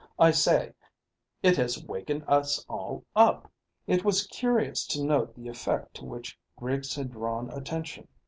[0.17, 0.73] I say,
[1.43, 3.51] it has wakened us all up."
[3.85, 8.07] It was curious to note the effect to which Griggs had drawn attention.